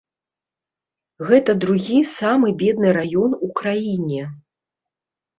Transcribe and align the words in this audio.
Гэта 1.27 1.51
другі 1.65 1.99
самы 2.19 2.47
бедны 2.61 2.89
раён 2.97 3.31
у 3.49 3.51
краіне. 3.61 4.23